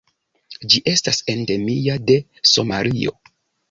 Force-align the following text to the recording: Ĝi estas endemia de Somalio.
Ĝi 0.73 0.81
estas 0.93 1.21
endemia 1.35 2.01
de 2.09 2.19
Somalio. 2.57 3.19